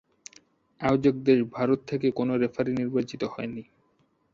আয়োজক 0.81 1.15
দেশ 1.19 1.39
ভারত 1.53 1.79
থেকে 1.87 2.07
কোন 2.11 2.29
রেফারি 2.35 2.71
নির্বাচিত 2.73 3.21
হয়নি। 3.25 3.63